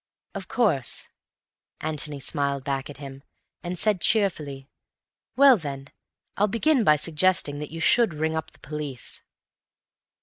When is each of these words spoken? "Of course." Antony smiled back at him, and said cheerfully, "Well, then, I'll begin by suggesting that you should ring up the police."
"Of 0.33 0.47
course." 0.47 1.09
Antony 1.79 2.19
smiled 2.19 2.63
back 2.63 2.89
at 2.89 2.97
him, 2.97 3.21
and 3.61 3.77
said 3.77 4.01
cheerfully, 4.01 4.67
"Well, 5.35 5.57
then, 5.57 5.89
I'll 6.37 6.47
begin 6.47 6.83
by 6.83 6.95
suggesting 6.95 7.59
that 7.59 7.69
you 7.69 7.79
should 7.79 8.15
ring 8.15 8.35
up 8.35 8.49
the 8.49 8.57
police." 8.57 9.21